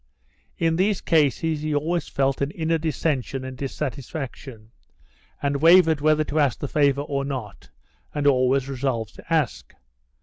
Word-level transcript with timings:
In 0.57 0.77
these 0.77 0.99
cases 0.99 1.61
he 1.61 1.75
always 1.75 2.07
felt 2.07 2.41
an 2.41 2.49
inner 2.49 2.79
dissension 2.79 3.43
and 3.45 3.55
dissatisfaction, 3.55 4.71
and 5.43 5.61
wavered 5.61 6.01
whether 6.01 6.23
to 6.23 6.39
ask 6.39 6.57
the 6.57 6.67
favour 6.67 7.03
or 7.03 7.23
not, 7.23 7.69
and 8.11 8.25
always 8.25 8.67
resolved 8.67 9.13
to 9.17 9.25
ask. 9.31 9.75